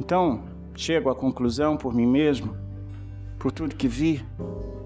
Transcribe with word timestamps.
Então, 0.00 0.42
chego 0.74 1.10
à 1.10 1.14
conclusão 1.14 1.76
por 1.76 1.92
mim 1.92 2.06
mesmo, 2.06 2.56
por 3.38 3.52
tudo 3.52 3.74
que 3.74 3.88
vi, 3.88 4.24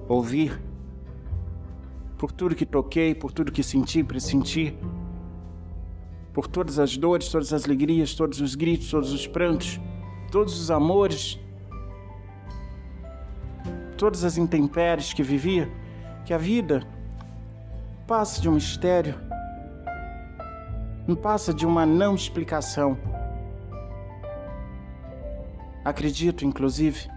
ouvi, 0.09 0.50
por 2.16 2.32
tudo 2.32 2.54
que 2.54 2.64
toquei, 2.64 3.14
por 3.14 3.32
tudo 3.32 3.53
que 3.53 3.62
senti, 3.62 4.03
pressenti, 4.03 4.77
por 6.32 6.46
todas 6.46 6.79
as 6.79 6.96
dores, 6.96 7.29
todas 7.29 7.53
as 7.53 7.64
alegrias, 7.64 8.14
todos 8.14 8.40
os 8.40 8.54
gritos, 8.54 8.90
todos 8.90 9.12
os 9.12 9.27
prantos, 9.27 9.80
todos 10.30 10.59
os 10.61 10.71
amores, 10.71 11.39
todas 13.99 14.25
as 14.25 14.39
intempéries 14.39 15.13
que 15.13 15.22
vivia, 15.22 15.71
que 16.25 16.32
a 16.32 16.39
vida 16.39 16.86
passa 18.07 18.40
de 18.40 18.49
um 18.49 18.53
mistério, 18.53 19.14
não 21.07 21.17
passa 21.17 21.53
de 21.53 21.67
uma 21.67 21.85
não 21.85 22.14
explicação. 22.14 23.11
Acredito, 25.85 26.45
inclusive, 26.45 27.09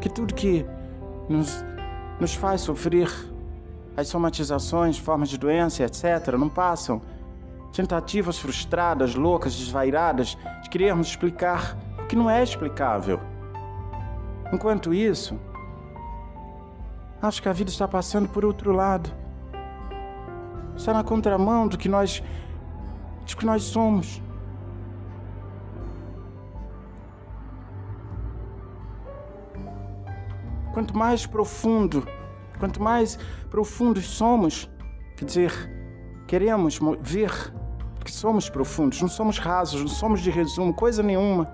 que 0.00 0.08
tudo 0.08 0.34
que 0.34 0.64
nos, 1.28 1.64
nos 2.20 2.34
faz 2.34 2.60
sofrer, 2.60 3.10
as 3.96 4.08
somatizações, 4.08 4.96
formas 4.96 5.28
de 5.28 5.36
doença, 5.36 5.82
etc., 5.82 6.34
não 6.38 6.48
passam 6.48 7.02
tentativas 7.72 8.38
frustradas, 8.38 9.14
loucas, 9.14 9.56
desvairadas 9.56 10.36
de 10.62 10.70
querermos 10.70 11.08
explicar 11.08 11.76
o 12.02 12.06
que 12.06 12.16
não 12.16 12.28
é 12.28 12.42
explicável. 12.42 13.20
Enquanto 14.52 14.92
isso, 14.92 15.38
acho 17.22 17.40
que 17.40 17.48
a 17.48 17.52
vida 17.52 17.70
está 17.70 17.86
passando 17.86 18.28
por 18.28 18.44
outro 18.44 18.72
lado. 18.72 19.10
Está 20.76 20.92
na 20.92 21.04
contramão 21.04 21.68
do 21.68 21.76
que 21.76 21.88
nós, 21.88 22.22
do 23.28 23.36
que 23.36 23.46
nós 23.46 23.62
somos. 23.62 24.20
Quanto 30.72 30.96
mais 30.96 31.26
profundo, 31.26 32.06
quanto 32.58 32.80
mais 32.80 33.18
profundos 33.50 34.06
somos, 34.06 34.70
quer 35.16 35.24
dizer, 35.24 35.52
queremos 36.26 36.78
ver 37.00 37.32
que 38.04 38.12
somos 38.12 38.48
profundos, 38.48 39.00
não 39.00 39.08
somos 39.08 39.38
rasos, 39.38 39.80
não 39.80 39.88
somos 39.88 40.20
de 40.20 40.30
resumo, 40.30 40.72
coisa 40.72 41.02
nenhuma. 41.02 41.52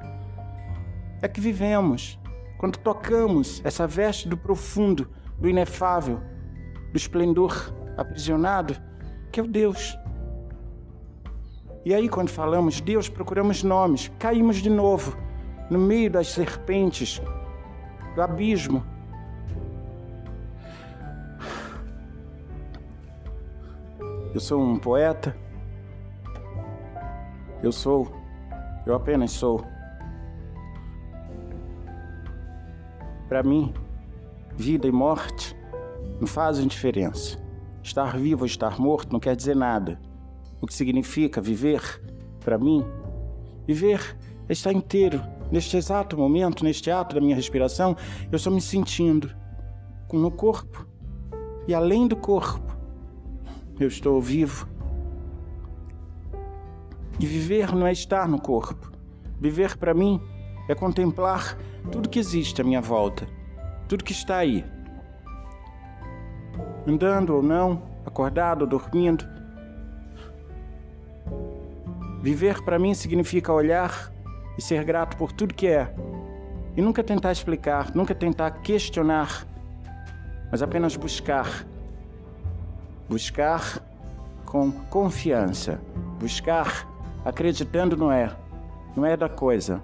É 1.23 1.29
que 1.29 1.41
vivemos. 1.41 2.19
Quando 2.59 2.79
tocamos 2.79 3.61
essa 3.65 3.87
veste 3.87 4.29
do 4.29 4.37
profundo, 4.37 5.09
do 5.39 5.49
inefável, 5.49 6.21
do 6.91 6.97
esplendor 6.97 7.75
aprisionado, 7.97 8.77
que 9.33 9.41
é 9.41 9.43
o 9.43 9.49
Deus. 9.49 9.97
E 11.85 11.95
aí, 11.95 12.09
quando 12.09 12.31
falamos 12.31 12.81
Deus, 12.81 13.09
procuramos 13.09 13.63
nomes, 13.63 14.11
caímos 14.19 14.57
de 14.57 14.71
novo 14.71 15.17
no 15.71 15.79
meio 15.79 16.11
das 16.11 16.29
serpentes, 16.29 17.21
do 18.15 18.23
abismo 18.23 18.85
Eu 24.37 24.41
sou 24.41 24.63
um 24.63 24.79
poeta. 24.79 25.35
Eu 27.63 27.73
sou. 27.73 28.07
Eu 28.85 28.95
apenas 28.95 29.31
sou. 29.31 29.65
Para 33.31 33.43
mim, 33.43 33.73
vida 34.55 34.87
e 34.87 34.93
morte 34.93 35.57
não 36.21 36.27
fazem 36.27 36.67
diferença. 36.67 37.39
Estar 37.83 38.19
vivo 38.19 38.43
ou 38.43 38.47
estar 38.47 38.79
morto 38.79 39.11
não 39.11 39.19
quer 39.19 39.35
dizer 39.35 39.57
nada. 39.57 39.99
O 40.61 40.67
que 40.67 40.75
significa 40.75 41.41
viver, 41.41 41.81
para 42.45 42.59
mim, 42.59 42.85
viver 43.67 44.19
é 44.51 44.53
estar 44.53 44.75
inteiro. 44.75 45.19
Neste 45.51 45.79
exato 45.79 46.15
momento, 46.15 46.63
neste 46.63 46.91
ato 46.91 47.15
da 47.15 47.23
minha 47.23 47.35
respiração, 47.35 47.97
eu 48.31 48.37
estou 48.37 48.53
me 48.53 48.61
sentindo 48.61 49.35
com 50.07 50.23
o 50.23 50.31
corpo 50.31 50.87
e 51.67 51.75
além 51.75 52.07
do 52.07 52.17
corpo 52.17 52.66
eu 53.85 53.89
estou 53.89 54.21
vivo. 54.21 54.69
E 57.19 57.27
viver 57.27 57.75
não 57.75 57.87
é 57.87 57.93
estar 57.93 58.29
no 58.29 58.41
corpo. 58.41 58.91
Viver 59.41 59.77
para 59.77 59.95
mim 59.95 60.21
é 60.69 60.75
contemplar 60.75 61.57
tudo 61.91 62.09
que 62.09 62.19
existe 62.19 62.61
à 62.61 62.65
minha 62.65 62.81
volta, 62.81 63.27
tudo 63.89 64.05
que 64.05 64.13
está 64.13 64.39
aí. 64.39 64.65
Andando 66.87 67.35
ou 67.35 67.43
não, 67.43 67.83
acordado 68.05 68.63
ou 68.63 68.69
dormindo. 68.69 69.25
Viver 72.23 72.63
para 72.63 72.79
mim 72.79 72.95
significa 72.95 73.53
olhar 73.53 74.13
e 74.59 74.63
ser 74.63 74.85
grato 74.85 75.17
por 75.17 75.33
tudo 75.33 75.55
que 75.55 75.67
é. 75.67 75.95
E 76.77 76.83
nunca 76.83 77.03
tentar 77.03 77.33
explicar, 77.33 77.95
nunca 77.95 78.15
tentar 78.15 78.51
questionar, 78.63 79.47
mas 80.51 80.63
apenas 80.63 80.97
buscar 80.97 81.67
buscar 83.09 83.83
com 84.45 84.71
confiança, 84.71 85.81
buscar 86.19 86.89
acreditando 87.25 87.97
no 87.97 88.11
é, 88.11 88.35
não 88.97 89.05
é 89.05 89.17
da 89.17 89.29
coisa, 89.29 89.83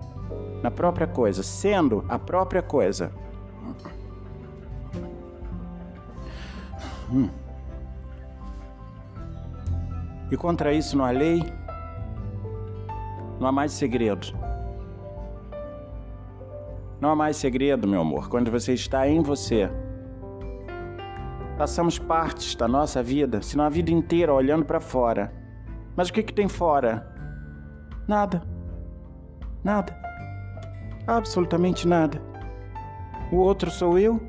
na 0.62 0.70
própria 0.70 1.06
coisa, 1.06 1.42
sendo 1.42 2.04
a 2.08 2.18
própria 2.18 2.62
coisa. 2.62 3.12
Hum. 7.12 7.28
E 10.30 10.36
contra 10.36 10.72
isso 10.72 10.96
não 10.96 11.04
há 11.04 11.10
lei, 11.10 11.44
não 13.38 13.46
há 13.46 13.52
mais 13.52 13.72
segredo. 13.72 14.28
Não 16.98 17.10
há 17.10 17.16
mais 17.16 17.36
segredo, 17.36 17.88
meu 17.88 18.00
amor, 18.00 18.28
quando 18.28 18.50
você 18.50 18.72
está 18.72 19.08
em 19.08 19.20
você. 19.20 19.68
Passamos 21.62 21.96
partes 21.96 22.56
da 22.56 22.66
nossa 22.66 23.00
vida, 23.04 23.40
se 23.40 23.56
não 23.56 23.62
a 23.62 23.68
vida 23.68 23.92
inteira, 23.92 24.34
olhando 24.34 24.64
para 24.64 24.80
fora. 24.80 25.32
Mas 25.94 26.08
o 26.08 26.12
que, 26.12 26.20
que 26.20 26.32
tem 26.32 26.48
fora? 26.48 27.06
Nada. 28.08 28.42
Nada. 29.62 29.96
Absolutamente 31.06 31.86
nada. 31.86 32.20
O 33.30 33.36
outro 33.36 33.70
sou 33.70 33.96
eu. 33.96 34.20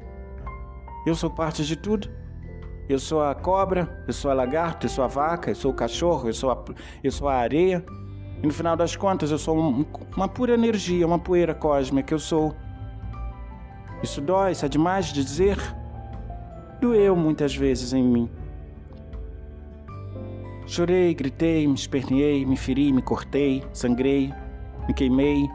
Eu 1.07 1.15
sou 1.15 1.27
parte 1.27 1.65
de 1.65 1.75
tudo. 1.75 2.07
Eu 2.87 2.99
sou 2.99 3.23
a 3.23 3.33
cobra, 3.33 4.03
eu 4.05 4.13
sou 4.13 4.29
a 4.29 4.35
lagarta, 4.35 4.85
eu 4.85 4.89
sou 4.91 5.03
a 5.03 5.07
vaca, 5.07 5.49
eu 5.49 5.55
sou 5.55 5.71
o 5.71 5.75
cachorro, 5.75 6.29
eu 6.29 6.33
sou 6.33 6.51
a, 6.51 6.63
eu 7.03 7.11
sou 7.11 7.27
a 7.27 7.33
areia. 7.33 7.83
E 8.43 8.45
no 8.45 8.53
final 8.53 8.77
das 8.77 8.95
contas, 8.95 9.31
eu 9.31 9.39
sou 9.39 9.57
um, 9.57 9.83
uma 10.15 10.27
pura 10.27 10.53
energia, 10.53 11.07
uma 11.07 11.17
poeira 11.17 11.55
cósmica. 11.55 12.13
Eu 12.13 12.19
sou. 12.19 12.55
Isso 14.03 14.21
dói, 14.21 14.51
isso 14.51 14.67
é 14.67 14.69
demais 14.69 15.07
de 15.07 15.23
dizer 15.23 15.57
doeu 16.83 17.15
muitas 17.15 17.55
vezes 17.55 17.93
em 17.93 18.03
mim. 18.03 18.29
Chorei, 20.67 21.13
gritei, 21.13 21.65
me 21.65 21.75
esperneei, 21.75 22.45
me 22.45 22.57
feri, 22.57 22.91
me 22.91 23.01
cortei, 23.01 23.63
sangrei, 23.71 24.33
me 24.85 24.93
queimei, 24.93 25.47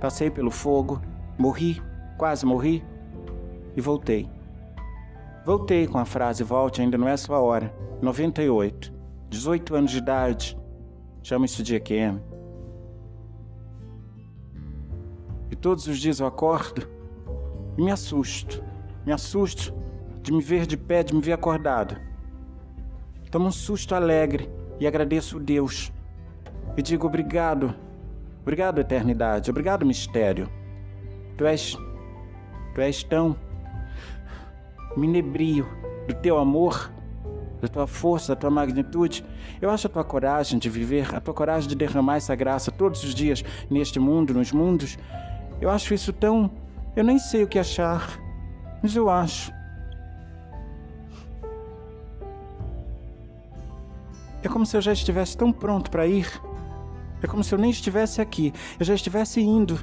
passei 0.00 0.30
pelo 0.30 0.50
fogo, 0.50 1.02
morri, 1.38 1.82
quase 2.16 2.46
morri 2.46 2.82
e 3.76 3.80
voltei. 3.82 4.26
Voltei 5.44 5.86
com 5.86 5.98
a 5.98 6.06
frase 6.06 6.42
volte, 6.42 6.80
ainda 6.80 6.96
não 6.96 7.08
é 7.08 7.16
sua 7.18 7.40
hora. 7.40 7.74
98, 8.00 8.90
18 9.28 9.74
anos 9.74 9.90
de 9.90 9.98
idade. 9.98 10.58
Chama 11.22 11.44
isso 11.44 11.62
de 11.62 11.74
EQM. 11.74 12.22
E 15.50 15.56
todos 15.56 15.86
os 15.86 15.98
dias 15.98 16.20
eu 16.20 16.26
acordo 16.26 16.88
e 17.76 17.82
me 17.82 17.90
assusto. 17.90 18.62
Me 19.04 19.12
assusto 19.12 19.77
de 20.28 20.34
me 20.34 20.42
ver 20.42 20.66
de 20.66 20.76
pé, 20.76 21.02
de 21.02 21.14
me 21.14 21.22
ver 21.22 21.32
acordado. 21.32 21.96
Tomo 23.30 23.46
um 23.46 23.50
susto 23.50 23.94
alegre 23.94 24.46
e 24.78 24.86
agradeço 24.86 25.40
Deus. 25.40 25.90
E 26.76 26.82
digo 26.82 27.06
obrigado, 27.06 27.74
obrigado 28.42 28.78
eternidade, 28.78 29.50
obrigado 29.50 29.86
mistério. 29.86 30.46
Tu 31.38 31.46
és, 31.46 31.78
tu 32.74 32.80
és 32.82 33.02
tão, 33.02 33.34
me 34.94 35.06
inebrio 35.06 35.66
do 36.06 36.12
teu 36.12 36.36
amor, 36.36 36.92
da 37.62 37.66
tua 37.66 37.86
força, 37.86 38.34
da 38.34 38.40
tua 38.40 38.50
magnitude. 38.50 39.24
Eu 39.62 39.70
acho 39.70 39.86
a 39.86 39.90
tua 39.90 40.04
coragem 40.04 40.58
de 40.58 40.68
viver, 40.68 41.14
a 41.14 41.20
tua 41.20 41.32
coragem 41.32 41.70
de 41.70 41.74
derramar 41.74 42.16
essa 42.16 42.36
graça 42.36 42.70
todos 42.70 43.02
os 43.02 43.14
dias 43.14 43.42
neste 43.70 43.98
mundo, 43.98 44.34
nos 44.34 44.52
mundos. 44.52 44.98
Eu 45.58 45.70
acho 45.70 45.94
isso 45.94 46.12
tão. 46.12 46.50
Eu 46.94 47.02
nem 47.02 47.18
sei 47.18 47.44
o 47.44 47.48
que 47.48 47.58
achar, 47.58 48.20
mas 48.82 48.94
eu 48.94 49.08
acho. 49.08 49.56
É 54.42 54.48
como 54.48 54.64
se 54.64 54.76
eu 54.76 54.80
já 54.80 54.92
estivesse 54.92 55.36
tão 55.36 55.52
pronto 55.52 55.90
para 55.90 56.06
ir. 56.06 56.28
É 57.22 57.26
como 57.26 57.42
se 57.42 57.52
eu 57.52 57.58
nem 57.58 57.70
estivesse 57.70 58.20
aqui, 58.20 58.52
eu 58.78 58.84
já 58.84 58.94
estivesse 58.94 59.40
indo. 59.40 59.78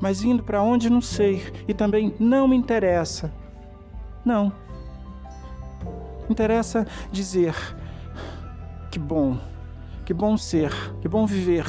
Mas 0.00 0.22
indo 0.22 0.42
para 0.42 0.62
onde 0.62 0.90
não 0.90 1.00
sei 1.00 1.42
e 1.66 1.74
também 1.74 2.14
não 2.18 2.48
me 2.48 2.56
interessa. 2.56 3.32
Não. 4.24 4.52
Interessa 6.28 6.86
dizer: 7.12 7.54
que 8.90 8.98
bom, 8.98 9.38
que 10.04 10.14
bom 10.14 10.36
ser, 10.36 10.72
que 11.00 11.08
bom 11.08 11.26
viver. 11.26 11.66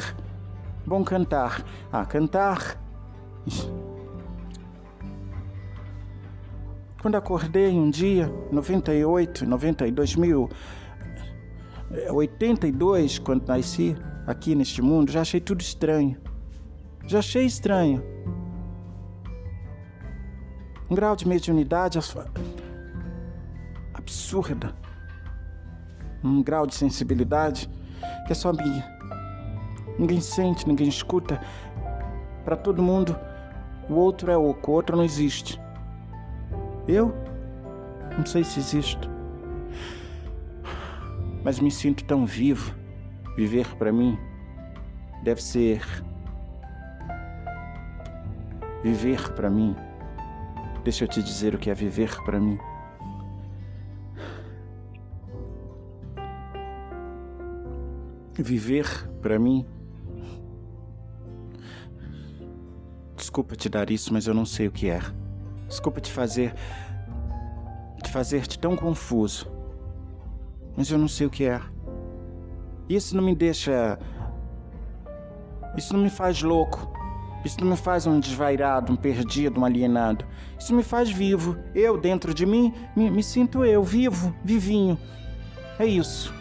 Bom 0.86 1.02
cantar. 1.04 1.64
Ah, 1.92 2.04
cantar. 2.04 2.80
Quando 7.02 7.16
acordei 7.16 7.72
um 7.72 7.90
dia, 7.90 8.32
98, 8.50 9.46
92 9.46 10.16
mil, 10.16 10.48
82, 12.10 13.18
quando 13.18 13.46
nasci 13.46 13.96
aqui 14.26 14.54
neste 14.54 14.82
mundo, 14.82 15.12
já 15.12 15.20
achei 15.20 15.40
tudo 15.40 15.60
estranho. 15.60 16.16
Já 17.06 17.20
achei 17.20 17.44
estranho. 17.44 18.02
Um 20.90 20.94
grau 20.94 21.14
de 21.14 21.26
mediunidade 21.26 21.98
absurda. 23.94 24.74
Um 26.22 26.42
grau 26.42 26.66
de 26.66 26.74
sensibilidade 26.74 27.68
que 28.26 28.32
é 28.32 28.34
só 28.34 28.52
minha. 28.52 28.84
Ninguém 29.98 30.20
sente, 30.20 30.66
ninguém 30.66 30.88
escuta. 30.88 31.40
Para 32.44 32.56
todo 32.56 32.82
mundo, 32.82 33.16
o 33.88 33.94
outro 33.94 34.30
é 34.30 34.36
oco, 34.36 34.72
o 34.72 34.74
outro 34.74 34.96
não 34.96 35.04
existe. 35.04 35.60
Eu 36.86 37.14
não 38.16 38.24
sei 38.24 38.44
se 38.44 38.58
existo, 38.58 39.08
mas 41.46 41.60
me 41.60 41.70
sinto 41.70 42.02
tão 42.02 42.26
vivo. 42.26 42.74
Viver 43.36 43.72
para 43.76 43.92
mim 43.92 44.18
deve 45.22 45.40
ser 45.40 45.80
viver 48.82 49.32
para 49.32 49.48
mim. 49.48 49.76
Deixa 50.82 51.04
eu 51.04 51.08
te 51.08 51.22
dizer 51.22 51.54
o 51.54 51.58
que 51.58 51.70
é 51.70 51.74
viver 51.74 52.20
para 52.24 52.40
mim. 52.40 52.58
Viver 58.34 59.08
para 59.22 59.38
mim. 59.38 59.64
Desculpa 63.14 63.54
te 63.54 63.68
dar 63.68 63.88
isso, 63.88 64.12
mas 64.12 64.26
eu 64.26 64.34
não 64.34 64.44
sei 64.44 64.66
o 64.66 64.72
que 64.72 64.90
é. 64.90 64.98
Desculpa 65.68 66.00
te 66.00 66.10
fazer. 66.10 66.52
te 68.02 68.10
fazer-te 68.10 68.58
tão 68.58 68.74
confuso. 68.74 69.55
Mas 70.76 70.90
eu 70.90 70.98
não 70.98 71.08
sei 71.08 71.26
o 71.26 71.30
que 71.30 71.44
é. 71.44 71.60
Isso 72.88 73.16
não 73.16 73.24
me 73.24 73.34
deixa. 73.34 73.98
Isso 75.76 75.94
não 75.94 76.02
me 76.02 76.10
faz 76.10 76.42
louco. 76.42 76.94
Isso 77.44 77.60
não 77.60 77.70
me 77.70 77.76
faz 77.76 78.06
um 78.06 78.18
desvairado, 78.18 78.92
um 78.92 78.96
perdido, 78.96 79.60
um 79.60 79.64
alienado. 79.64 80.24
Isso 80.58 80.74
me 80.74 80.82
faz 80.82 81.10
vivo. 81.10 81.56
Eu, 81.74 81.96
dentro 81.96 82.34
de 82.34 82.44
mim, 82.44 82.74
me, 82.96 83.10
me 83.10 83.22
sinto 83.22 83.64
eu, 83.64 83.84
vivo, 83.84 84.34
vivinho. 84.44 84.98
É 85.78 85.86
isso. 85.86 86.35